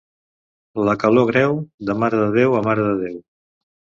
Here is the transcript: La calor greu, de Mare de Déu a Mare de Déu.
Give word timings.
La 0.87 0.95
calor 1.03 1.27
greu, 1.31 1.53
de 1.89 1.97
Mare 2.03 2.21
de 2.21 2.31
Déu 2.39 2.57
a 2.61 2.65
Mare 2.71 2.87
de 2.87 2.97
Déu. 3.05 3.23